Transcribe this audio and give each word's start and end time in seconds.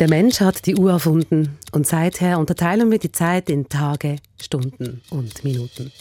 Der 0.00 0.08
Mensch 0.08 0.40
hat 0.40 0.66
die 0.66 0.74
Uhr 0.74 0.90
erfunden 0.90 1.56
und 1.70 1.86
seither 1.86 2.40
unterteilen 2.40 2.90
wir 2.90 2.98
die 2.98 3.12
Zeit 3.12 3.48
in 3.48 3.68
Tage, 3.68 4.16
Stunden 4.42 5.02
und 5.10 5.44
Minuten. 5.44 5.92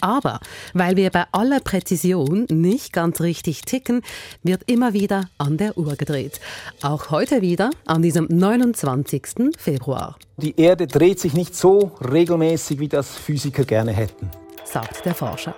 Aber 0.00 0.38
weil 0.74 0.96
wir 0.96 1.10
bei 1.10 1.24
aller 1.32 1.58
Präzision 1.58 2.46
nicht 2.48 2.92
ganz 2.92 3.20
richtig 3.20 3.62
ticken, 3.62 4.02
wird 4.44 4.62
immer 4.70 4.92
wieder 4.92 5.28
an 5.38 5.56
der 5.56 5.76
Uhr 5.76 5.96
gedreht. 5.96 6.40
Auch 6.82 7.10
heute 7.10 7.42
wieder 7.42 7.70
an 7.84 8.02
diesem 8.02 8.28
29. 8.30 9.56
Februar. 9.58 10.16
Die 10.36 10.60
Erde 10.60 10.86
dreht 10.86 11.18
sich 11.18 11.32
nicht 11.32 11.56
so 11.56 11.92
regelmäßig, 12.08 12.78
wie 12.78 12.88
das 12.88 13.16
Physiker 13.16 13.64
gerne 13.64 13.92
hätten, 13.92 14.30
sagt 14.64 15.04
der 15.04 15.14
Forscher. 15.14 15.56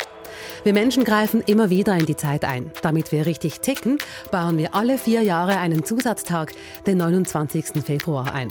Wir 0.64 0.72
Menschen 0.72 1.04
greifen 1.04 1.42
immer 1.46 1.70
wieder 1.70 1.96
in 1.96 2.06
die 2.06 2.16
Zeit 2.16 2.44
ein. 2.44 2.70
Damit 2.82 3.12
wir 3.12 3.26
richtig 3.26 3.60
ticken, 3.60 3.98
bauen 4.30 4.58
wir 4.58 4.74
alle 4.74 4.98
vier 4.98 5.22
Jahre 5.22 5.58
einen 5.58 5.84
Zusatztag, 5.84 6.52
den 6.86 6.98
29. 6.98 7.82
Februar, 7.84 8.32
ein. 8.34 8.48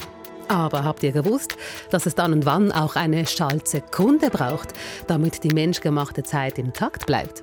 Aber 0.48 0.84
habt 0.84 1.02
ihr 1.02 1.12
gewusst, 1.12 1.56
dass 1.90 2.06
es 2.06 2.14
dann 2.14 2.32
und 2.32 2.46
wann 2.46 2.72
auch 2.72 2.96
eine 2.96 3.26
Schaltsekunde 3.26 4.30
braucht, 4.30 4.68
damit 5.06 5.44
die 5.44 5.52
menschgemachte 5.52 6.22
Zeit 6.22 6.58
im 6.58 6.72
Takt 6.72 7.06
bleibt? 7.06 7.42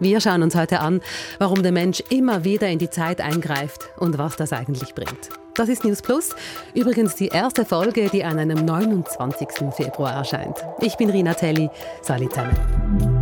Wir 0.00 0.20
schauen 0.20 0.42
uns 0.42 0.54
heute 0.54 0.80
an, 0.80 1.00
warum 1.38 1.62
der 1.62 1.72
Mensch 1.72 2.02
immer 2.10 2.44
wieder 2.44 2.68
in 2.68 2.78
die 2.78 2.90
Zeit 2.90 3.20
eingreift 3.20 3.90
und 3.96 4.18
was 4.18 4.36
das 4.36 4.52
eigentlich 4.52 4.94
bringt. 4.94 5.30
Das 5.54 5.68
ist 5.68 5.84
News 5.84 6.02
Plus, 6.02 6.30
übrigens 6.74 7.14
die 7.14 7.28
erste 7.28 7.64
Folge, 7.64 8.08
die 8.10 8.24
an 8.24 8.38
einem 8.38 8.64
29. 8.64 9.48
Februar 9.72 10.12
erscheint. 10.12 10.56
Ich 10.80 10.96
bin 10.96 11.10
Rina 11.10 11.34
Telli, 11.34 11.70
salut 12.02 12.32
zusammen. 12.32 13.13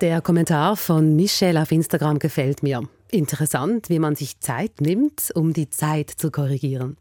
Der 0.00 0.20
Kommentar 0.20 0.76
von 0.76 1.16
Michelle 1.16 1.60
auf 1.60 1.72
Instagram 1.72 2.20
gefällt 2.20 2.62
mir. 2.62 2.82
Interessant, 3.10 3.90
wie 3.90 3.98
man 3.98 4.14
sich 4.14 4.38
Zeit 4.38 4.80
nimmt, 4.80 5.32
um 5.34 5.52
die 5.52 5.70
Zeit 5.70 6.08
zu 6.10 6.30
korrigieren. 6.30 6.96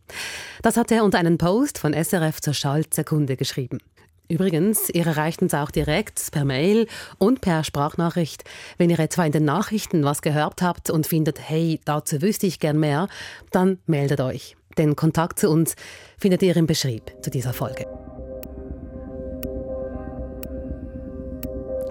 Das 0.64 0.78
hat 0.78 0.92
er 0.92 1.04
unter 1.04 1.20
einen 1.20 1.38
Post 1.38 1.78
von 1.78 1.94
SRF 1.94 2.42
zur 2.42 2.56
Schaltsekunde 2.56 3.38
geschrieben. 3.38 3.78
Übrigens, 4.30 4.90
ihr 4.90 5.06
erreicht 5.06 5.44
uns 5.44 5.54
auch 5.54 5.70
direkt 5.70 6.32
per 6.32 6.44
Mail 6.44 6.88
und 7.20 7.40
per 7.42 7.64
Sprachnachricht. 7.64 8.44
Wenn 8.80 8.90
ihr 8.90 9.00
etwa 9.00 9.26
in 9.26 9.32
den 9.32 9.46
Nachrichten 9.46 10.04
was 10.04 10.24
gehört 10.24 10.64
habt 10.64 10.90
und 10.90 11.06
findet, 11.06 11.40
hey, 11.40 11.80
dazu 11.86 12.24
wüsste 12.24 12.48
ich 12.48 12.60
gern 12.60 12.80
mehr, 12.80 13.10
dann 13.52 13.78
meldet 13.86 14.22
euch. 14.22 14.58
Den 14.80 14.96
Kontakt 14.96 15.38
zu 15.38 15.52
uns 15.52 15.76
findet 16.18 16.42
ihr 16.42 16.58
im 16.58 16.66
Beschrieb 16.66 17.14
zu 17.22 17.30
dieser 17.30 17.54
Folge. 17.54 17.86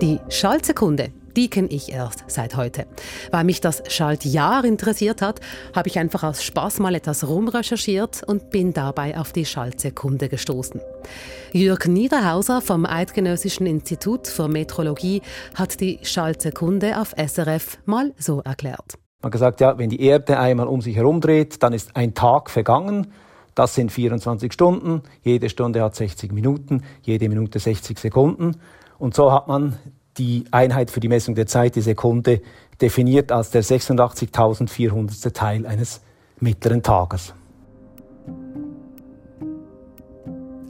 Die 0.00 0.20
Schaltsekunde 0.28 1.12
die 1.36 1.50
kenne 1.50 1.69
ich 1.69 1.92
erst 1.92 2.25
seit 2.28 2.56
heute. 2.56 2.86
Weil 3.30 3.44
mich 3.44 3.61
das 3.61 3.83
Schaltjahr 3.89 4.64
interessiert 4.64 5.20
hat, 5.20 5.41
habe 5.75 5.89
ich 5.89 5.98
einfach 5.98 6.22
aus 6.22 6.42
Spaß 6.42 6.78
mal 6.78 6.94
etwas 6.94 7.28
rumrecherchiert 7.28 8.22
und 8.27 8.50
bin 8.50 8.72
dabei 8.72 9.19
auf 9.19 9.33
die 9.33 9.44
Schaltsekunde 9.44 10.28
gestoßen. 10.28 10.80
Jürg 11.52 11.86
Niederhauser 11.86 12.62
vom 12.62 12.86
Eidgenössischen 12.86 13.67
Institut 13.67 14.27
für 14.27 14.48
Metrologie 14.48 15.20
hat 15.55 15.78
die 15.80 15.98
Schaltsekunde 16.02 17.00
auf 17.00 17.14
SRF 17.17 17.78
mal 17.84 18.14
so 18.19 18.41
erklärt. 18.41 18.94
Man 19.22 19.28
hat 19.28 19.33
gesagt, 19.33 19.61
ja, 19.61 19.78
wenn 19.78 19.91
die 19.91 20.00
Erde 20.00 20.39
einmal 20.39 20.69
um 20.69 20.80
sich 20.80 20.97
herum 20.97 21.20
dreht, 21.20 21.62
dann 21.62 21.74
ist 21.74 21.94
ein 21.97 22.14
Tag 22.14 22.50
vergangen. 22.50 23.12
Das 23.55 23.74
sind 23.74 23.91
24 23.91 24.52
Stunden. 24.52 25.02
Jede 25.22 25.48
Stunde 25.48 25.83
hat 25.83 25.94
60 25.94 26.33
Minuten, 26.33 26.83
jede 27.02 27.28
Minute 27.28 27.58
60 27.58 27.98
Sekunden. 27.98 28.56
Und 28.98 29.14
so 29.14 29.33
hat 29.33 29.48
man 29.48 29.77
die 30.19 30.44
Einheit 30.50 30.91
für 30.91 31.00
die 31.00 31.08
Messung 31.08 31.34
der 31.34 31.47
Zeit, 31.47 31.77
die 31.77 31.80
Sekunde, 31.80 32.41
definiert 32.80 33.33
als 33.33 33.50
der 33.50 33.62
86.400. 33.62 35.33
Teil 35.33 35.66
eines 35.66 36.00
mittleren 36.41 36.83
Tages. 36.83 37.34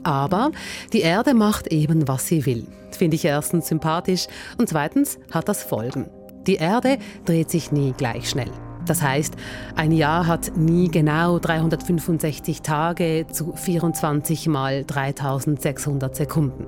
Aber 0.03 0.51
die 0.93 1.01
Erde 1.01 1.33
macht 1.33 1.67
eben, 1.67 2.07
was 2.07 2.27
sie 2.27 2.45
will. 2.45 2.67
Finde 2.91 3.15
ich 3.15 3.25
erstens 3.25 3.67
sympathisch 3.67 4.27
und 4.57 4.69
zweitens 4.69 5.19
hat 5.31 5.49
das 5.49 5.63
Folgen. 5.63 6.09
Die 6.47 6.55
Erde 6.55 6.97
dreht 7.25 7.49
sich 7.49 7.73
nie 7.73 7.91
gleich 7.91 8.29
schnell. 8.29 8.51
Das 8.85 9.01
heißt, 9.01 9.35
ein 9.75 9.91
Jahr 9.91 10.25
hat 10.27 10.55
nie 10.55 10.89
genau 10.89 11.39
365 11.39 12.61
Tage 12.61 13.25
zu 13.29 13.51
24 13.51 14.47
mal 14.47 14.85
3600 14.85 16.15
Sekunden. 16.15 16.67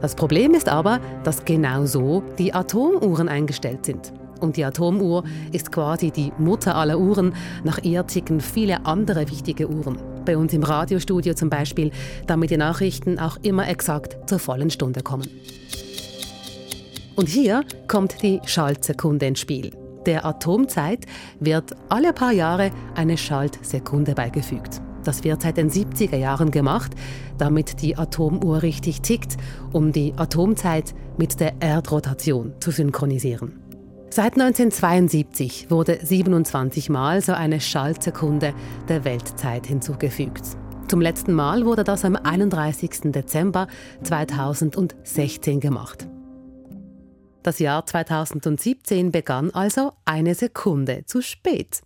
Das 0.00 0.14
Problem 0.14 0.54
ist 0.54 0.68
aber, 0.68 1.00
dass 1.24 1.44
genau 1.44 1.84
so 1.84 2.22
die 2.38 2.54
Atomuhren 2.54 3.28
eingestellt 3.28 3.84
sind. 3.84 4.12
Und 4.40 4.56
die 4.56 4.64
Atomuhr 4.64 5.24
ist 5.52 5.70
quasi 5.70 6.10
die 6.10 6.32
Mutter 6.38 6.74
aller 6.74 6.98
Uhren. 6.98 7.34
Nach 7.62 7.78
ihr 7.82 8.06
ticken 8.06 8.40
viele 8.40 8.86
andere 8.86 9.28
wichtige 9.30 9.68
Uhren. 9.68 9.98
Bei 10.24 10.36
uns 10.36 10.52
im 10.52 10.62
Radiostudio 10.62 11.34
zum 11.34 11.50
Beispiel, 11.50 11.90
damit 12.26 12.50
die 12.50 12.56
Nachrichten 12.56 13.18
auch 13.18 13.36
immer 13.42 13.68
exakt 13.68 14.16
zur 14.28 14.38
vollen 14.38 14.70
Stunde 14.70 15.02
kommen. 15.02 15.28
Und 17.16 17.28
hier 17.28 17.64
kommt 17.86 18.22
die 18.22 18.40
Schaltsekunde 18.46 19.26
ins 19.26 19.40
Spiel. 19.40 19.72
Der 20.06 20.24
Atomzeit 20.24 21.04
wird 21.38 21.76
alle 21.90 22.14
paar 22.14 22.32
Jahre 22.32 22.70
eine 22.94 23.18
Schaltsekunde 23.18 24.14
beigefügt. 24.14 24.80
Das 25.04 25.24
wird 25.24 25.42
seit 25.42 25.56
den 25.56 25.70
70er 25.70 26.16
Jahren 26.16 26.50
gemacht, 26.50 26.92
damit 27.38 27.82
die 27.82 27.96
Atomuhr 27.96 28.62
richtig 28.62 29.00
tickt, 29.00 29.36
um 29.72 29.92
die 29.92 30.12
Atomzeit 30.16 30.94
mit 31.16 31.40
der 31.40 31.54
Erdrotation 31.60 32.54
zu 32.60 32.70
synchronisieren. 32.70 33.60
Seit 34.10 34.32
1972 34.32 35.70
wurde 35.70 36.00
27 36.02 36.90
Mal 36.90 37.20
so 37.22 37.32
eine 37.32 37.60
Schaltsekunde 37.60 38.54
der 38.88 39.04
Weltzeit 39.04 39.66
hinzugefügt. 39.66 40.42
Zum 40.88 41.00
letzten 41.00 41.32
Mal 41.32 41.64
wurde 41.64 41.84
das 41.84 42.04
am 42.04 42.16
31. 42.16 43.12
Dezember 43.12 43.68
2016 44.02 45.60
gemacht. 45.60 46.08
Das 47.44 47.60
Jahr 47.60 47.86
2017 47.86 49.12
begann 49.12 49.50
also 49.50 49.92
eine 50.04 50.34
Sekunde 50.34 51.04
zu 51.06 51.22
spät. 51.22 51.80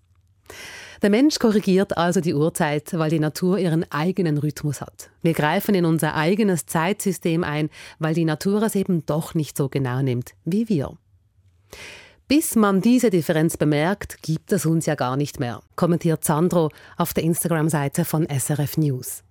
Der 1.04 1.10
Mensch 1.10 1.38
korrigiert 1.38 1.98
also 1.98 2.22
die 2.22 2.32
Uhrzeit, 2.32 2.94
weil 2.94 3.10
die 3.10 3.20
Natur 3.20 3.59
ihren 3.59 3.84
eigenen 3.92 4.38
Rhythmus 4.38 4.81
hat. 4.81 5.10
Wir 5.20 5.34
greifen 5.34 5.75
in 5.75 5.84
unser 5.84 6.15
eigenes 6.15 6.65
Zeitsystem 6.65 7.44
ein, 7.44 7.69
weil 7.98 8.15
die 8.15 8.25
Natur 8.25 8.62
es 8.62 8.75
eben 8.75 9.04
doch 9.04 9.34
nicht 9.34 9.59
so 9.59 9.69
genau 9.69 10.00
nimmt 10.00 10.32
wie 10.47 10.66
wir. 10.70 10.97
Bis 12.26 12.56
man 12.56 12.81
diese 12.81 13.10
Differenz 13.10 13.59
bemerkt, 13.59 14.22
gibt 14.22 14.50
es 14.50 14.65
uns 14.65 14.87
ja 14.87 14.94
gar 14.94 15.19
nicht 15.19 15.41
mehr, 15.41 15.60
kommentiert 15.76 16.25
Sandro 16.25 16.70
auf 16.97 17.12
der 17.12 17.25
Instagram-Seite 17.25 18.06
von 18.06 18.26
SRF 18.26 18.78
News. 18.78 19.25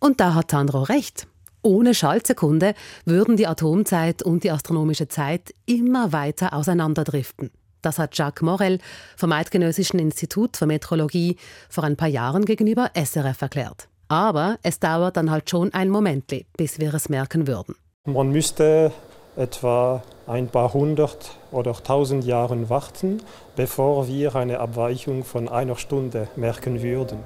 Und 0.00 0.18
da 0.18 0.34
hat 0.34 0.50
Sandro 0.50 0.82
recht. 0.82 1.28
Ohne 1.62 1.94
Schaltsekunde 1.94 2.74
würden 3.04 3.36
die 3.36 3.46
Atomzeit 3.46 4.24
und 4.24 4.42
die 4.42 4.50
astronomische 4.50 5.06
Zeit 5.06 5.54
immer 5.66 6.12
weiter 6.12 6.52
auseinanderdriften. 6.52 7.52
Das 7.82 7.98
hat 7.98 8.16
Jacques 8.16 8.42
Morel 8.42 8.78
vom 9.16 9.32
Eidgenössischen 9.32 9.98
Institut 9.98 10.56
für 10.56 10.66
Metrologie 10.66 11.36
vor 11.68 11.82
ein 11.82 11.96
paar 11.96 12.08
Jahren 12.08 12.44
gegenüber 12.44 12.90
SRF 12.94 13.42
erklärt. 13.42 13.88
Aber 14.06 14.56
es 14.62 14.78
dauert 14.78 15.16
dann 15.16 15.30
halt 15.30 15.50
schon 15.50 15.74
ein 15.74 15.88
Moment, 15.88 16.32
bis 16.56 16.78
wir 16.78 16.94
es 16.94 17.08
merken 17.08 17.48
würden. 17.48 17.74
Man 18.04 18.30
müsste 18.30 18.92
etwa 19.36 20.02
ein 20.26 20.46
paar 20.48 20.72
hundert 20.72 21.36
oder 21.50 21.72
tausend 21.72 22.24
Jahre 22.24 22.68
warten, 22.70 23.20
bevor 23.56 24.06
wir 24.06 24.36
eine 24.36 24.60
Abweichung 24.60 25.24
von 25.24 25.48
einer 25.48 25.76
Stunde 25.76 26.28
merken 26.36 26.82
würden. 26.82 27.18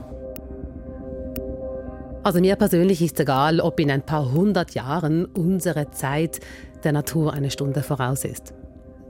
Also 2.22 2.40
mir 2.40 2.56
persönlich 2.56 3.02
ist 3.02 3.20
egal, 3.20 3.60
ob 3.60 3.78
in 3.78 3.90
ein 3.90 4.02
paar 4.02 4.32
hundert 4.32 4.72
Jahren 4.72 5.26
unsere 5.26 5.90
Zeit 5.90 6.40
der 6.82 6.92
Natur 6.92 7.32
eine 7.32 7.50
Stunde 7.50 7.82
voraus 7.82 8.24
ist. 8.24 8.52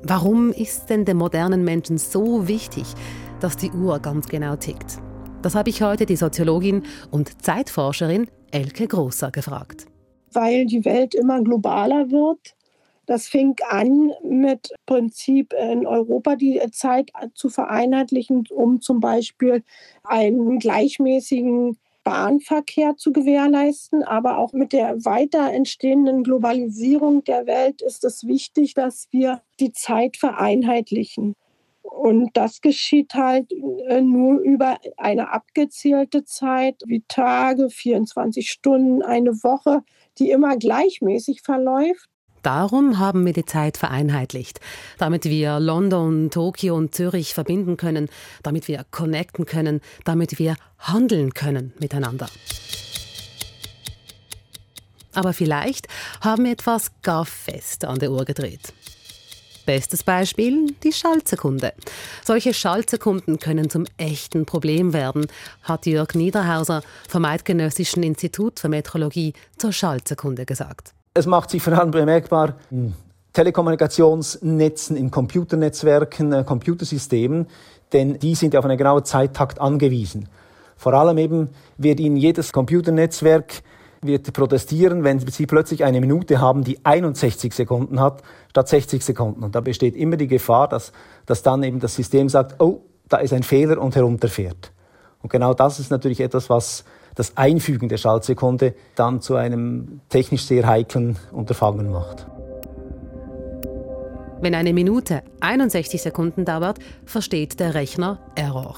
Warum 0.09 0.53
ist 0.53 0.87
denn 0.87 1.05
dem 1.05 1.17
modernen 1.17 1.65
Menschen 1.65 1.99
so 1.99 2.47
wichtig, 2.47 2.85
dass 3.41 3.57
die 3.57 3.73
Uhr 3.73 3.99
ganz 3.99 4.29
genau 4.29 4.55
tickt? 4.55 4.99
Das 5.43 5.57
habe 5.57 5.69
ich 5.69 5.83
heute 5.83 6.07
die 6.07 6.15
Soziologin 6.15 6.85
und 7.11 7.43
Zeitforscherin 7.43 8.29
Elke 8.53 8.87
Großer 8.87 9.33
gefragt. 9.33 9.87
Weil 10.33 10.67
die 10.67 10.85
Welt 10.85 11.17
immer 11.17 11.43
globaler 11.43 12.09
wird. 12.13 12.55
Das 13.07 13.27
fing 13.27 13.57
an 13.69 14.13
mit 14.23 14.71
Prinzip 14.87 15.53
in 15.53 15.89
Europa 15.89 16.37
die 16.37 16.61
Zeit 16.71 17.11
zu 17.35 17.49
vereinheitlichen, 17.49 18.45
um 18.51 18.81
zum 18.81 19.01
Beispiel 19.01 19.65
einen 20.05 20.61
gleichmäßigen 20.61 21.79
Bahnverkehr 22.07 22.97
zu 22.97 23.13
gewährleisten. 23.13 24.05
Aber 24.05 24.39
auch 24.39 24.53
mit 24.53 24.73
der 24.73 25.05
weiter 25.05 25.53
entstehenden 25.53 26.23
Globalisierung 26.23 27.25
der 27.25 27.47
Welt 27.47 27.83
ist 27.83 28.05
es 28.05 28.29
wichtig, 28.29 28.75
dass 28.75 29.09
wir 29.11 29.43
die 29.59 29.73
Zeit 29.73 30.17
vereinheitlichen. 30.17 31.35
Und 31.83 32.37
das 32.37 32.61
geschieht 32.61 33.15
halt 33.15 33.53
äh, 33.89 34.01
nur 34.01 34.39
über 34.39 34.79
eine 34.97 35.33
abgezählte 35.33 36.25
Zeit, 36.25 36.81
wie 36.87 37.03
Tage, 37.09 37.71
24 37.71 38.51
Stunden, 38.51 39.03
eine 39.03 39.43
Woche, 39.43 39.83
die 40.19 40.31
immer 40.31 40.57
gleichmäßig 40.57 41.43
verläuft. 41.43 42.09
Darum 42.47 43.01
haben 43.01 43.27
wir 43.27 43.33
die 43.33 43.45
Zeit 43.45 43.77
vereinheitlicht, 43.77 44.61
damit 44.99 45.25
wir 45.25 45.59
London, 45.59 46.31
Tokio 46.31 46.77
und 46.77 46.95
Zürich 46.95 47.35
verbinden 47.35 47.77
können, 47.77 48.09
damit 48.45 48.69
wir 48.69 48.87
connecten 48.93 49.47
können, 49.47 49.81
damit 50.05 50.39
wir 50.39 50.55
handeln 50.79 51.35
können 51.35 51.73
miteinander. 51.81 52.29
Aber 55.13 55.33
vielleicht 55.33 55.89
haben 56.21 56.45
wir 56.45 56.53
etwas 56.53 56.93
gar 57.03 57.25
fest 57.25 57.85
an 57.85 57.99
der 57.99 58.13
Uhr 58.13 58.25
gedreht. 58.25 58.73
Bestes 59.65 60.05
Beispiel 60.05 60.73
die 60.85 60.93
Schaltsekunde. 60.93 61.73
Solche 62.25 62.55
Schaltsekunden 62.55 63.41
können 63.41 63.71
zum 63.71 63.87
echten 63.97 64.47
Problem 64.47 64.93
werden, 64.93 65.27
hat 65.65 65.85
Jörg 65.85 66.15
Niederhauser 66.15 66.83
vom 67.09 67.25
Eidgenössischen 67.25 68.05
Institut 68.05 68.61
für 68.61 68.69
Metrologie 68.69 69.33
zur 69.59 69.73
Schaltsekunde 69.73 70.47
gesagt. 70.47 70.96
Es 71.17 71.25
macht 71.25 71.49
sich 71.49 71.63
vor 71.63 71.73
allem 71.73 71.93
bemerkbar 71.93 72.57
in 72.71 72.93
Telekommunikationsnetzen, 73.33 74.99
in 74.99 75.11
Computernetzwerken, 75.11 76.31
äh, 76.35 76.45
Computersystemen, 76.45 77.47
denn 77.95 78.19
die 78.19 78.35
sind 78.35 78.55
auf 78.55 78.67
einen 78.67 78.77
genauen 78.77 79.03
Zeittakt 79.03 79.59
angewiesen. 79.59 80.29
Vor 80.77 80.93
allem 80.93 81.17
eben 81.17 81.49
wird 81.79 82.01
Ihnen 82.01 82.17
jedes 82.17 82.53
Computernetzwerk 82.53 83.63
wird 84.03 84.31
protestieren, 84.35 85.05
wenn 85.05 85.19
Sie 85.19 85.47
plötzlich 85.47 85.85
eine 85.85 86.03
Minute 86.03 86.39
haben, 86.39 86.65
die 86.65 86.85
61 86.85 87.55
Sekunden 87.55 87.99
hat, 87.99 88.23
statt 88.51 88.69
60 88.69 89.03
Sekunden. 89.03 89.43
Und 89.43 89.55
da 89.55 89.63
besteht 89.63 89.97
immer 89.97 90.19
die 90.19 90.29
Gefahr, 90.29 90.69
dass, 90.69 90.93
dass 91.25 91.43
dann 91.43 91.63
eben 91.63 91.81
das 91.81 91.95
System 91.95 92.29
sagt, 92.29 92.61
oh, 92.61 92.83
da 93.09 93.17
ist 93.17 93.33
ein 93.33 93.43
Fehler 93.43 93.81
und 93.81 93.97
herunterfährt. 93.97 94.71
Und 95.23 95.33
genau 95.33 95.55
das 95.55 95.81
ist 95.81 95.91
natürlich 95.91 96.21
etwas, 96.21 96.51
was 96.51 96.85
das 97.17 97.37
Einfügen 97.37 97.89
der 97.89 97.97
Schaltsekunde 97.97 98.75
dann 98.95 99.21
zu 99.21 99.35
einem 99.35 100.01
technisch 100.09 100.45
sehr 100.45 100.67
heiklen 100.67 101.17
Unterfangen 101.33 101.91
macht. 101.91 102.27
Wenn 104.41 104.55
eine 104.55 104.73
Minute 104.73 105.23
61 105.41 106.03
Sekunden 106.03 106.45
dauert, 106.45 106.79
versteht 107.05 107.59
der 107.59 107.75
Rechner 107.75 108.21
Error. 108.35 108.77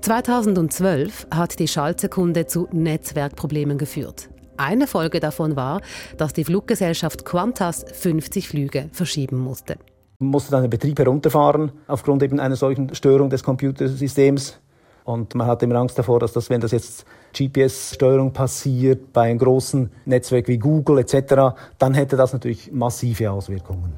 2012 0.00 1.26
hat 1.32 1.58
die 1.58 1.66
Schaltsekunde 1.66 2.46
zu 2.46 2.68
Netzwerkproblemen 2.70 3.76
geführt. 3.76 4.30
Eine 4.56 4.86
Folge 4.86 5.18
davon 5.18 5.56
war, 5.56 5.80
dass 6.16 6.32
die 6.32 6.44
Fluggesellschaft 6.44 7.24
Qantas 7.24 7.84
50 7.92 8.48
Flüge 8.48 8.88
verschieben 8.92 9.38
musste. 9.38 9.76
Man 10.20 10.30
musste 10.30 10.52
dann 10.52 10.62
den 10.62 10.70
Betrieb 10.70 10.98
herunterfahren 10.98 11.72
aufgrund 11.88 12.22
eben 12.22 12.40
einer 12.40 12.56
solchen 12.56 12.94
Störung 12.94 13.30
des 13.30 13.42
Computersystems. 13.42 14.60
Und 15.04 15.34
man 15.34 15.46
hatte 15.46 15.64
immer 15.64 15.76
Angst 15.76 15.98
davor, 15.98 16.20
dass 16.20 16.32
das, 16.32 16.50
wenn 16.50 16.60
das 16.60 16.72
jetzt 16.72 17.04
GPS-Steuerung 17.32 18.32
passiert 18.32 19.12
bei 19.12 19.30
einem 19.30 19.38
großen 19.38 19.90
Netzwerk 20.06 20.48
wie 20.48 20.58
Google 20.58 20.98
etc., 20.98 21.56
dann 21.78 21.94
hätte 21.94 22.16
das 22.16 22.32
natürlich 22.32 22.72
massive 22.72 23.30
Auswirkungen. 23.30 23.94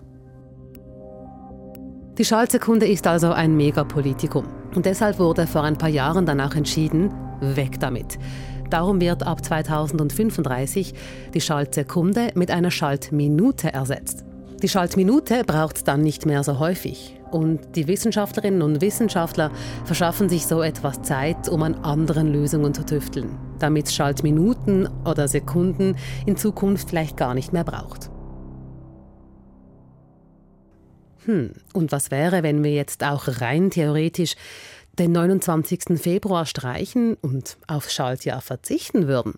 Die 2.18 2.24
Schaltsekunde 2.24 2.86
ist 2.86 3.06
also 3.06 3.32
ein 3.32 3.56
Megapolitikum. 3.56 4.44
Und 4.74 4.84
deshalb 4.84 5.18
wurde 5.18 5.46
vor 5.46 5.62
ein 5.62 5.78
paar 5.78 5.88
Jahren 5.88 6.26
danach 6.26 6.54
entschieden, 6.54 7.12
weg 7.40 7.80
damit. 7.80 8.18
Darum 8.68 9.00
wird 9.00 9.26
ab 9.26 9.44
2035 9.44 10.94
die 11.34 11.40
Schaltsekunde 11.40 12.30
mit 12.34 12.50
einer 12.50 12.70
Schaltminute 12.70 13.72
ersetzt. 13.72 14.24
Die 14.62 14.68
Schaltminute 14.68 15.44
braucht 15.44 15.88
dann 15.88 16.02
nicht 16.02 16.26
mehr 16.26 16.44
so 16.44 16.58
häufig. 16.58 17.19
Und 17.30 17.76
die 17.76 17.86
Wissenschaftlerinnen 17.86 18.62
und 18.62 18.80
Wissenschaftler 18.80 19.52
verschaffen 19.84 20.28
sich 20.28 20.46
so 20.46 20.62
etwas 20.62 21.02
Zeit, 21.02 21.48
um 21.48 21.62
an 21.62 21.74
anderen 21.76 22.32
Lösungen 22.32 22.74
zu 22.74 22.84
tüfteln, 22.84 23.38
damit 23.58 23.90
Schaltminuten 23.90 24.88
oder 25.04 25.28
Sekunden 25.28 25.96
in 26.26 26.36
Zukunft 26.36 26.90
vielleicht 26.90 27.16
gar 27.16 27.34
nicht 27.34 27.52
mehr 27.52 27.64
braucht. 27.64 28.10
Hm, 31.26 31.52
und 31.72 31.92
was 31.92 32.10
wäre, 32.10 32.42
wenn 32.42 32.64
wir 32.64 32.72
jetzt 32.72 33.04
auch 33.04 33.28
rein 33.40 33.70
theoretisch 33.70 34.34
den 34.98 35.12
29. 35.12 36.00
Februar 36.00 36.46
streichen 36.46 37.14
und 37.14 37.58
aufs 37.68 37.94
Schaltjahr 37.94 38.40
verzichten 38.40 39.06
würden? 39.06 39.34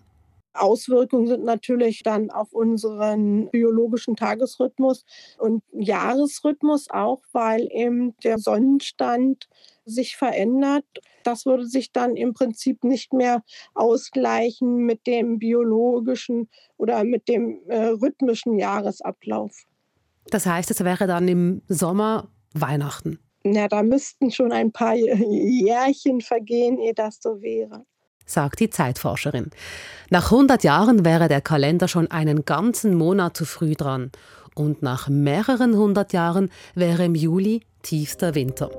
Auswirkungen 0.53 1.27
sind 1.27 1.43
natürlich 1.43 2.03
dann 2.03 2.29
auf 2.29 2.53
unseren 2.53 3.49
biologischen 3.49 4.15
Tagesrhythmus 4.15 5.05
und 5.37 5.63
Jahresrhythmus 5.71 6.89
auch, 6.89 7.21
weil 7.31 7.67
eben 7.71 8.15
der 8.23 8.37
Sonnenstand 8.37 9.47
sich 9.85 10.15
verändert. 10.15 10.85
Das 11.23 11.45
würde 11.45 11.65
sich 11.65 11.91
dann 11.91 12.15
im 12.15 12.33
Prinzip 12.33 12.83
nicht 12.83 13.13
mehr 13.13 13.43
ausgleichen 13.73 14.77
mit 14.77 15.07
dem 15.07 15.39
biologischen 15.39 16.49
oder 16.77 17.03
mit 17.03 17.27
dem 17.27 17.61
äh, 17.67 17.87
rhythmischen 17.87 18.59
Jahresablauf. 18.59 19.63
Das 20.27 20.45
heißt, 20.45 20.71
es 20.71 20.83
wäre 20.83 21.07
dann 21.07 21.27
im 21.27 21.61
Sommer 21.67 22.29
Weihnachten. 22.53 23.19
Na, 23.43 23.67
da 23.67 23.83
müssten 23.83 24.31
schon 24.31 24.51
ein 24.53 24.71
paar 24.71 24.95
Jährchen 24.95 26.21
vergehen, 26.21 26.79
ehe 26.79 26.93
das 26.93 27.19
so 27.21 27.41
wäre. 27.41 27.85
Sagt 28.25 28.59
die 28.59 28.69
Zeitforscherin. 28.69 29.49
Nach 30.09 30.31
100 30.31 30.63
Jahren 30.63 31.05
wäre 31.05 31.27
der 31.27 31.41
Kalender 31.41 31.87
schon 31.87 32.09
einen 32.09 32.45
ganzen 32.45 32.95
Monat 32.95 33.35
zu 33.35 33.45
früh 33.45 33.73
dran. 33.73 34.11
Und 34.55 34.83
nach 34.83 35.09
mehreren 35.09 35.75
hundert 35.75 36.13
Jahren 36.13 36.49
wäre 36.75 37.05
im 37.05 37.15
Juli 37.15 37.61
tiefster 37.81 38.35
Winter. 38.35 38.69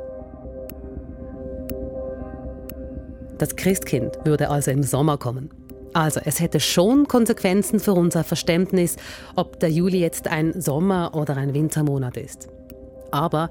Das 3.38 3.56
Christkind 3.56 4.19
würde 4.25 4.49
also 4.49 4.70
im 4.70 4.85
Sommer 4.85 5.19
kommen. 5.19 5.50
Also 5.93 6.20
es 6.25 6.41
hätte 6.41 6.61
schon 6.61 7.06
Konsequenzen 7.06 7.81
für 7.81 7.93
unser 7.93 8.25
Verständnis, 8.25 8.96
ob 9.37 9.61
der 9.61 9.70
Juli 9.70 9.99
jetzt 9.99 10.29
ein 10.29 10.61
Sommer- 10.61 11.14
oder 11.14 11.37
ein 11.37 11.55
Wintermonat 11.55 12.17
ist. 12.17 12.49
Aber 13.11 13.50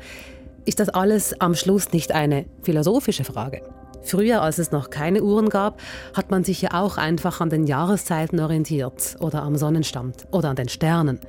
ist 0.66 0.80
das 0.80 0.90
alles 0.90 1.40
am 1.40 1.56
Schluss 1.56 1.92
nicht 1.94 2.12
eine 2.12 2.46
philosophische 2.62 3.24
Frage? 3.24 3.62
Früher, 4.04 4.42
als 4.42 4.60
es 4.60 4.72
noch 4.72 4.90
keine 4.90 5.24
Uhren 5.24 5.50
gab, 5.50 5.80
hat 6.14 6.30
man 6.30 6.44
sich 6.44 6.62
ja 6.62 6.74
auch 6.74 6.98
einfach 6.98 7.42
an 7.42 7.50
den 7.50 7.66
Jahreszeiten 7.66 8.40
orientiert 8.40 9.16
oder 9.20 9.44
am 9.44 9.56
Sonnenstand 9.56 10.28
oder 10.32 10.50
an 10.50 10.56
den 10.56 10.70
Sternen. 10.70 11.20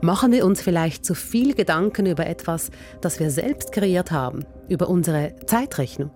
Machen 0.00 0.32
wir 0.32 0.46
uns 0.46 0.62
vielleicht 0.62 1.04
zu 1.04 1.14
viel 1.14 1.54
Gedanken 1.54 2.06
über 2.06 2.26
etwas, 2.26 2.70
das 3.00 3.20
wir 3.20 3.30
selbst 3.30 3.72
kreiert 3.72 4.10
haben, 4.10 4.44
über 4.68 4.88
unsere 4.88 5.34
Zeitrechnung? 5.46 6.10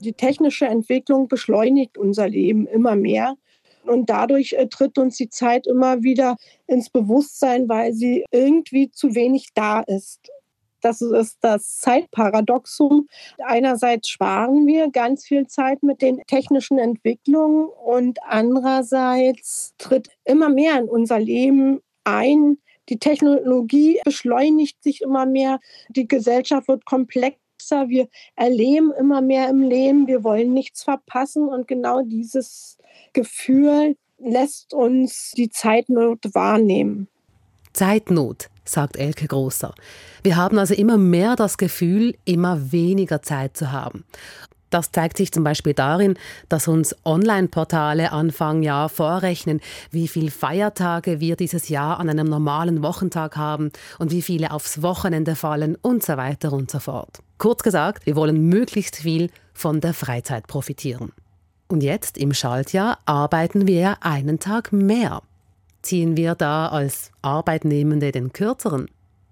Die 0.00 0.12
technische 0.12 0.66
Entwicklung 0.66 1.28
beschleunigt 1.28 1.98
unser 1.98 2.28
Leben 2.28 2.66
immer 2.66 2.94
mehr 2.94 3.34
und 3.84 4.10
dadurch 4.10 4.52
äh, 4.52 4.68
tritt 4.68 4.98
uns 4.98 5.16
die 5.16 5.28
Zeit 5.28 5.66
immer 5.66 6.02
wieder 6.02 6.36
ins 6.66 6.90
Bewusstsein, 6.90 7.68
weil 7.68 7.92
sie 7.92 8.24
irgendwie 8.30 8.90
zu 8.90 9.14
wenig 9.14 9.48
da 9.54 9.80
ist. 9.80 10.20
Das 10.80 11.00
ist 11.00 11.38
das 11.40 11.78
Zeitparadoxum. 11.78 13.08
Einerseits 13.38 14.08
sparen 14.08 14.66
wir 14.66 14.90
ganz 14.90 15.24
viel 15.24 15.46
Zeit 15.46 15.82
mit 15.82 16.02
den 16.02 16.20
technischen 16.26 16.78
Entwicklungen 16.78 17.68
und 17.68 18.18
andererseits 18.22 19.74
tritt 19.78 20.10
immer 20.24 20.48
mehr 20.48 20.78
in 20.78 20.88
unser 20.88 21.18
Leben 21.18 21.80
ein. 22.04 22.58
Die 22.88 22.98
Technologie 22.98 24.00
beschleunigt 24.04 24.82
sich 24.82 25.02
immer 25.02 25.26
mehr. 25.26 25.60
Die 25.90 26.08
Gesellschaft 26.08 26.68
wird 26.68 26.86
komplexer. 26.86 27.88
Wir 27.88 28.08
erleben 28.34 28.92
immer 28.98 29.20
mehr 29.20 29.48
im 29.48 29.62
Leben. 29.62 30.06
Wir 30.06 30.24
wollen 30.24 30.54
nichts 30.54 30.84
verpassen. 30.84 31.48
Und 31.48 31.68
genau 31.68 32.02
dieses 32.02 32.78
Gefühl 33.12 33.96
lässt 34.18 34.74
uns 34.74 35.32
die 35.36 35.50
Zeitnot 35.50 36.20
wahrnehmen. 36.32 37.08
Zeitnot, 37.72 38.48
sagt 38.68 38.96
Elke 38.96 39.26
Großer. 39.26 39.74
Wir 40.22 40.36
haben 40.36 40.58
also 40.58 40.74
immer 40.74 40.96
mehr 40.96 41.36
das 41.36 41.58
Gefühl, 41.58 42.14
immer 42.24 42.72
weniger 42.72 43.22
Zeit 43.22 43.56
zu 43.56 43.72
haben. 43.72 44.04
Das 44.70 44.92
zeigt 44.92 45.16
sich 45.16 45.32
zum 45.32 45.44
Beispiel 45.44 45.72
darin, 45.72 46.18
dass 46.48 46.68
uns 46.68 46.94
Online-Portale 47.04 48.12
Anfang 48.12 48.62
Jahr 48.62 48.88
vorrechnen, 48.88 49.60
wie 49.90 50.08
viele 50.08 50.30
Feiertage 50.30 51.20
wir 51.20 51.36
dieses 51.36 51.68
Jahr 51.68 51.98
an 51.98 52.10
einem 52.10 52.26
normalen 52.26 52.82
Wochentag 52.82 53.36
haben 53.36 53.70
und 53.98 54.10
wie 54.10 54.22
viele 54.22 54.50
aufs 54.50 54.82
Wochenende 54.82 55.36
fallen 55.36 55.76
und 55.80 56.02
so 56.02 56.16
weiter 56.16 56.52
und 56.52 56.70
so 56.70 56.80
fort. 56.80 57.20
Kurz 57.38 57.62
gesagt, 57.62 58.04
wir 58.04 58.16
wollen 58.16 58.48
möglichst 58.48 58.96
viel 58.96 59.30
von 59.54 59.80
der 59.80 59.94
Freizeit 59.94 60.46
profitieren. 60.46 61.12
Und 61.68 61.82
jetzt 61.82 62.18
im 62.18 62.32
Schaltjahr 62.32 62.98
arbeiten 63.04 63.66
wir 63.66 63.98
einen 64.00 64.38
Tag 64.38 64.72
mehr. 64.72 65.22
Ziehen 65.88 66.18
wir 66.18 66.34
da 66.34 66.68
als 66.68 67.12
Arbeitnehmende 67.22 68.12
den 68.12 68.34
kürzeren? 68.34 68.90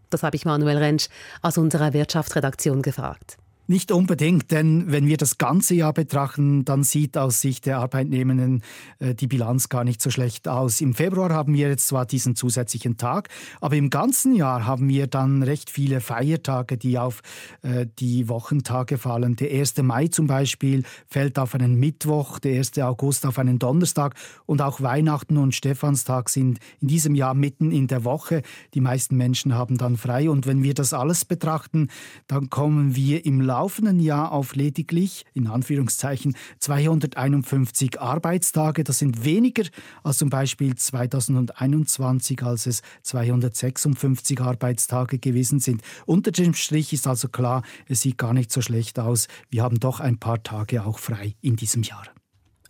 Das 0.08 0.22
habe 0.22 0.36
ich 0.36 0.46
Manuel 0.46 0.78
Rentsch 0.78 1.08
aus 1.42 1.58
unserer 1.58 1.92
Wirtschaftsredaktion 1.92 2.80
gefragt. 2.80 3.36
Nicht 3.68 3.90
unbedingt, 3.90 4.52
denn 4.52 4.92
wenn 4.92 5.08
wir 5.08 5.16
das 5.16 5.38
ganze 5.38 5.74
Jahr 5.74 5.92
betrachten, 5.92 6.64
dann 6.64 6.84
sieht 6.84 7.18
aus 7.18 7.40
Sicht 7.40 7.66
der 7.66 7.78
Arbeitnehmenden 7.78 8.62
äh, 9.00 9.12
die 9.12 9.26
Bilanz 9.26 9.68
gar 9.68 9.82
nicht 9.82 10.00
so 10.00 10.10
schlecht 10.10 10.46
aus. 10.46 10.80
Im 10.80 10.94
Februar 10.94 11.30
haben 11.30 11.52
wir 11.52 11.68
jetzt 11.68 11.88
zwar 11.88 12.06
diesen 12.06 12.36
zusätzlichen 12.36 12.96
Tag, 12.96 13.28
aber 13.60 13.74
im 13.74 13.90
ganzen 13.90 14.36
Jahr 14.36 14.66
haben 14.66 14.88
wir 14.88 15.08
dann 15.08 15.42
recht 15.42 15.68
viele 15.68 16.00
Feiertage, 16.00 16.78
die 16.78 16.96
auf 16.96 17.22
äh, 17.62 17.86
die 17.98 18.28
Wochentage 18.28 18.98
fallen. 18.98 19.34
Der 19.34 19.50
1. 19.50 19.78
Mai 19.78 20.06
zum 20.06 20.28
Beispiel 20.28 20.84
fällt 21.08 21.36
auf 21.36 21.56
einen 21.56 21.74
Mittwoch, 21.74 22.38
der 22.38 22.58
1. 22.58 22.78
August 22.78 23.26
auf 23.26 23.36
einen 23.36 23.58
Donnerstag 23.58 24.14
und 24.46 24.62
auch 24.62 24.80
Weihnachten 24.80 25.38
und 25.38 25.56
Stephanstag 25.56 26.28
sind 26.28 26.60
in 26.80 26.86
diesem 26.86 27.16
Jahr 27.16 27.34
mitten 27.34 27.72
in 27.72 27.88
der 27.88 28.04
Woche. 28.04 28.42
Die 28.74 28.80
meisten 28.80 29.16
Menschen 29.16 29.56
haben 29.56 29.76
dann 29.76 29.96
frei 29.96 30.30
und 30.30 30.46
wenn 30.46 30.62
wir 30.62 30.74
das 30.74 30.92
alles 30.92 31.24
betrachten, 31.24 31.88
dann 32.28 32.48
kommen 32.48 32.94
wir 32.94 33.26
im 33.26 33.40
Laufe 33.40 33.55
laufenden 33.56 34.00
Jahr 34.00 34.32
auf 34.32 34.54
lediglich, 34.54 35.24
in 35.32 35.46
Anführungszeichen, 35.46 36.36
251 36.58 37.98
Arbeitstage. 37.98 38.84
Das 38.84 38.98
sind 38.98 39.24
weniger 39.24 39.64
als 40.02 40.18
zum 40.18 40.28
Beispiel 40.28 40.74
2021, 40.74 42.42
als 42.42 42.66
es 42.66 42.82
256 43.02 44.40
Arbeitstage 44.42 45.18
gewesen 45.18 45.60
sind. 45.60 45.80
Unter 46.04 46.32
dem 46.32 46.52
Strich 46.52 46.92
ist 46.92 47.06
also 47.06 47.28
klar, 47.28 47.62
es 47.88 48.02
sieht 48.02 48.18
gar 48.18 48.34
nicht 48.34 48.52
so 48.52 48.60
schlecht 48.60 48.98
aus. 48.98 49.26
Wir 49.48 49.62
haben 49.62 49.80
doch 49.80 50.00
ein 50.00 50.18
paar 50.18 50.42
Tage 50.42 50.84
auch 50.84 50.98
frei 50.98 51.34
in 51.40 51.56
diesem 51.56 51.82
Jahr. 51.82 52.04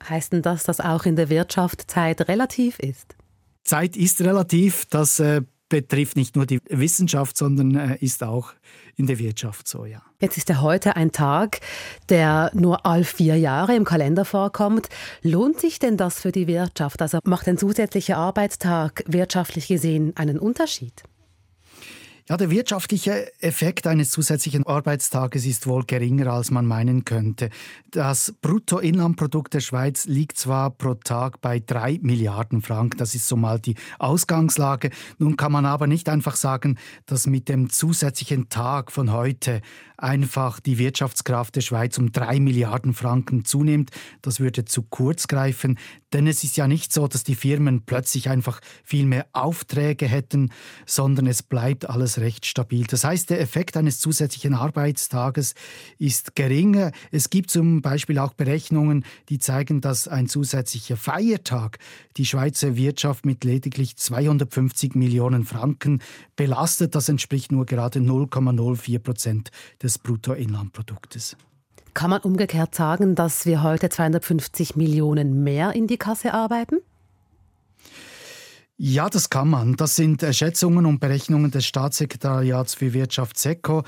Heißt 0.08 0.34
denn 0.34 0.42
das, 0.42 0.62
dass 0.62 0.78
auch 0.78 1.04
in 1.04 1.16
der 1.16 1.30
Wirtschaft 1.30 1.90
Zeit 1.90 2.28
relativ 2.28 2.78
ist? 2.78 3.16
Zeit 3.64 3.96
ist 3.96 4.20
relativ. 4.20 4.86
Das 4.86 5.18
äh, 5.18 5.42
betrifft 5.68 6.16
nicht 6.16 6.36
nur 6.36 6.46
die 6.46 6.60
Wissenschaft, 6.68 7.36
sondern 7.36 7.74
äh, 7.74 7.96
ist 8.00 8.22
auch 8.22 8.52
in 8.96 9.06
der 9.06 9.18
Wirtschaft 9.18 9.68
so, 9.68 9.84
ja. 9.84 10.02
Jetzt 10.20 10.38
ist 10.38 10.48
ja 10.48 10.60
heute 10.60 10.96
ein 10.96 11.12
Tag, 11.12 11.60
der 12.08 12.50
nur 12.54 12.86
all 12.86 13.04
vier 13.04 13.36
Jahre 13.36 13.74
im 13.74 13.84
Kalender 13.84 14.24
vorkommt. 14.24 14.88
Lohnt 15.22 15.60
sich 15.60 15.78
denn 15.78 15.96
das 15.96 16.20
für 16.20 16.32
die 16.32 16.46
Wirtschaft? 16.46 17.02
Also 17.02 17.18
macht 17.24 17.48
ein 17.48 17.58
zusätzlicher 17.58 18.16
Arbeitstag 18.16 19.04
wirtschaftlich 19.06 19.68
gesehen 19.68 20.16
einen 20.16 20.38
Unterschied? 20.38 21.02
Ja, 22.28 22.36
der 22.36 22.50
wirtschaftliche 22.50 23.32
Effekt 23.40 23.86
eines 23.86 24.10
zusätzlichen 24.10 24.66
Arbeitstages 24.66 25.46
ist 25.46 25.68
wohl 25.68 25.84
geringer, 25.84 26.26
als 26.32 26.50
man 26.50 26.66
meinen 26.66 27.04
könnte. 27.04 27.50
Das 27.92 28.34
Bruttoinlandprodukt 28.42 29.54
der 29.54 29.60
Schweiz 29.60 30.06
liegt 30.06 30.36
zwar 30.36 30.70
pro 30.70 30.94
Tag 30.94 31.40
bei 31.40 31.60
drei 31.60 32.00
Milliarden 32.02 32.62
Franken, 32.62 32.98
das 32.98 33.14
ist 33.14 33.28
so 33.28 33.36
mal 33.36 33.60
die 33.60 33.76
Ausgangslage. 34.00 34.90
Nun 35.18 35.36
kann 35.36 35.52
man 35.52 35.66
aber 35.66 35.86
nicht 35.86 36.08
einfach 36.08 36.34
sagen, 36.34 36.78
dass 37.06 37.28
mit 37.28 37.48
dem 37.48 37.70
zusätzlichen 37.70 38.48
Tag 38.48 38.90
von 38.90 39.12
heute 39.12 39.62
einfach 39.96 40.58
die 40.58 40.78
Wirtschaftskraft 40.78 41.54
der 41.54 41.60
Schweiz 41.60 41.96
um 41.96 42.10
drei 42.10 42.40
Milliarden 42.40 42.92
Franken 42.92 43.44
zunimmt. 43.44 43.90
Das 44.20 44.40
würde 44.40 44.64
zu 44.64 44.82
kurz 44.82 45.28
greifen, 45.28 45.78
denn 46.16 46.26
es 46.26 46.42
ist 46.44 46.56
ja 46.56 46.66
nicht 46.66 46.94
so, 46.94 47.08
dass 47.08 47.24
die 47.24 47.34
Firmen 47.34 47.82
plötzlich 47.82 48.30
einfach 48.30 48.62
viel 48.82 49.04
mehr 49.04 49.26
Aufträge 49.34 50.06
hätten, 50.06 50.50
sondern 50.86 51.26
es 51.26 51.42
bleibt 51.42 51.90
alles 51.90 52.18
recht 52.18 52.46
stabil. 52.46 52.86
Das 52.86 53.04
heißt, 53.04 53.28
der 53.28 53.38
Effekt 53.38 53.76
eines 53.76 54.00
zusätzlichen 54.00 54.54
Arbeitstages 54.54 55.54
ist 55.98 56.34
geringer. 56.34 56.92
Es 57.10 57.28
gibt 57.28 57.50
zum 57.50 57.82
Beispiel 57.82 58.18
auch 58.18 58.32
Berechnungen, 58.32 59.04
die 59.28 59.38
zeigen, 59.38 59.82
dass 59.82 60.08
ein 60.08 60.26
zusätzlicher 60.26 60.96
Feiertag 60.96 61.80
die 62.16 62.24
Schweizer 62.24 62.76
Wirtschaft 62.76 63.26
mit 63.26 63.44
lediglich 63.44 63.98
250 63.98 64.94
Millionen 64.94 65.44
Franken 65.44 66.00
belastet. 66.34 66.94
Das 66.94 67.10
entspricht 67.10 67.52
nur 67.52 67.66
gerade 67.66 67.98
0,04 67.98 69.00
Prozent 69.00 69.50
des 69.82 69.98
Bruttoinlandproduktes. 69.98 71.36
Kann 71.96 72.10
man 72.10 72.20
umgekehrt 72.20 72.74
sagen, 72.74 73.14
dass 73.14 73.46
wir 73.46 73.62
heute 73.62 73.88
250 73.88 74.76
Millionen 74.76 75.42
mehr 75.42 75.72
in 75.72 75.86
die 75.86 75.96
Kasse 75.96 76.34
arbeiten? 76.34 76.76
Ja, 78.76 79.08
das 79.08 79.30
kann 79.30 79.48
man. 79.48 79.76
Das 79.76 79.96
sind 79.96 80.22
Schätzungen 80.32 80.84
und 80.84 81.00
Berechnungen 81.00 81.50
des 81.50 81.64
Staatssekretariats 81.64 82.74
für 82.74 82.92
Wirtschaft 82.92 83.38
SECO. 83.38 83.82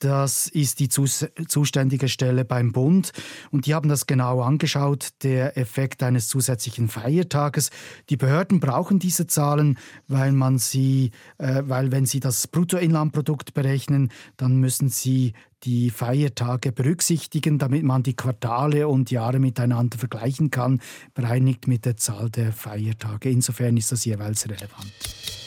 Das 0.00 0.46
ist 0.48 0.80
die 0.80 0.88
zuständige 0.88 2.08
Stelle 2.08 2.46
beim 2.46 2.72
Bund. 2.72 3.12
Und 3.50 3.66
die 3.66 3.74
haben 3.74 3.90
das 3.90 4.06
genau 4.06 4.40
angeschaut, 4.40 5.10
der 5.22 5.58
Effekt 5.58 6.02
eines 6.02 6.26
zusätzlichen 6.28 6.88
Feiertages. 6.88 7.70
Die 8.08 8.16
Behörden 8.16 8.60
brauchen 8.60 8.98
diese 8.98 9.26
Zahlen, 9.26 9.78
weil 10.08 10.32
man 10.32 10.58
sie, 10.58 11.10
äh, 11.36 11.62
weil 11.66 11.92
wenn 11.92 12.06
sie 12.06 12.18
das 12.18 12.46
Bruttoinlandprodukt 12.46 13.52
berechnen, 13.52 14.10
dann 14.38 14.56
müssen 14.56 14.88
sie 14.88 15.34
die 15.64 15.90
Feiertage 15.90 16.72
berücksichtigen, 16.72 17.58
damit 17.58 17.82
man 17.82 18.02
die 18.02 18.16
Quartale 18.16 18.88
und 18.88 19.10
Jahre 19.10 19.38
miteinander 19.38 19.98
vergleichen 19.98 20.50
kann, 20.50 20.80
bereinigt 21.12 21.68
mit 21.68 21.84
der 21.84 21.98
Zahl 21.98 22.30
der 22.30 22.54
Feiertage. 22.54 23.28
Insofern 23.28 23.76
ist 23.76 23.92
das 23.92 24.06
jeweils 24.06 24.48
relevant. 24.48 25.39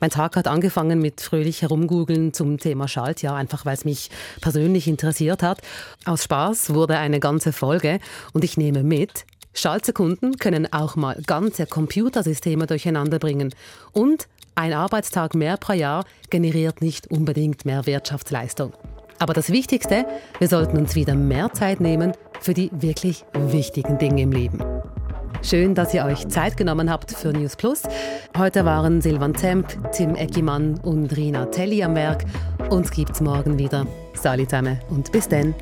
Mein 0.00 0.10
Tag 0.10 0.36
hat 0.36 0.46
angefangen 0.46 1.00
mit 1.00 1.20
fröhlich 1.20 1.62
herumgoogeln 1.62 2.34
zum 2.34 2.58
Thema 2.58 2.86
Schaltjahr, 2.86 3.36
einfach 3.36 3.64
weil 3.64 3.74
es 3.74 3.84
mich 3.84 4.10
persönlich 4.40 4.88
interessiert 4.88 5.42
hat. 5.42 5.60
Aus 6.04 6.24
Spaß 6.24 6.74
wurde 6.74 6.98
eine 6.98 7.20
ganze 7.20 7.52
Folge 7.52 7.98
und 8.32 8.44
ich 8.44 8.56
nehme 8.56 8.82
mit, 8.82 9.24
Schaltsekunden 9.54 10.36
können 10.36 10.70
auch 10.70 10.96
mal 10.96 11.20
ganze 11.26 11.66
Computersysteme 11.66 12.66
durcheinander 12.66 13.18
bringen. 13.18 13.54
Und 13.92 14.28
ein 14.54 14.74
Arbeitstag 14.74 15.34
mehr 15.34 15.56
pro 15.56 15.72
Jahr 15.72 16.04
generiert 16.28 16.82
nicht 16.82 17.10
unbedingt 17.10 17.64
mehr 17.64 17.86
Wirtschaftsleistung. 17.86 18.74
Aber 19.18 19.32
das 19.32 19.50
Wichtigste, 19.50 20.04
wir 20.38 20.48
sollten 20.48 20.76
uns 20.76 20.94
wieder 20.94 21.14
mehr 21.14 21.52
Zeit 21.54 21.80
nehmen 21.80 22.12
für 22.40 22.52
die 22.52 22.70
wirklich 22.72 23.24
wichtigen 23.32 23.96
Dinge 23.98 24.22
im 24.22 24.32
Leben. 24.32 24.62
Schön, 25.48 25.76
dass 25.76 25.94
ihr 25.94 26.04
euch 26.04 26.26
Zeit 26.26 26.56
genommen 26.56 26.90
habt 26.90 27.12
für 27.12 27.28
News 27.28 27.54
Plus. 27.54 27.82
Heute 28.36 28.64
waren 28.64 29.00
Silvan 29.00 29.32
Zemp, 29.36 29.68
Tim 29.92 30.16
Eckimann 30.16 30.80
und 30.80 31.16
Rina 31.16 31.46
Telli 31.46 31.84
am 31.84 31.94
Werk. 31.94 32.24
Uns 32.68 32.90
gibt's 32.90 33.20
morgen 33.20 33.56
wieder. 33.56 33.86
Salut 34.14 34.50
zusammen 34.50 34.80
und 34.90 35.12
bis 35.12 35.28
dann. 35.28 35.54